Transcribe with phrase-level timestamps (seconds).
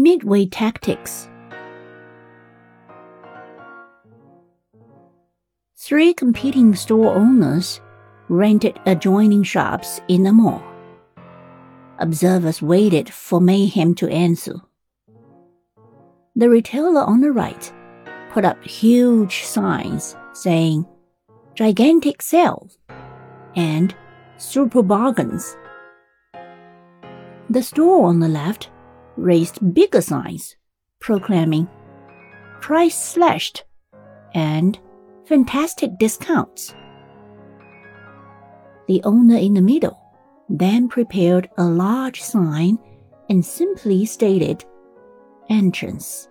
[0.00, 1.28] Midway Tactics
[5.76, 7.80] Three competing store owners
[8.28, 10.62] rented adjoining shops in the mall.
[11.98, 14.62] Observers waited for mayhem to ensue.
[16.36, 17.72] The retailer on the right
[18.30, 20.86] put up huge signs saying
[21.56, 22.70] gigantic sale
[23.56, 23.96] and
[24.36, 25.56] super bargains.
[27.50, 28.70] The store on the left
[29.18, 30.56] raised bigger signs
[31.00, 31.68] proclaiming
[32.60, 33.64] price slashed
[34.34, 34.78] and
[35.26, 36.74] fantastic discounts.
[38.86, 40.00] The owner in the middle
[40.48, 42.78] then prepared a large sign
[43.28, 44.64] and simply stated
[45.50, 46.28] entrance.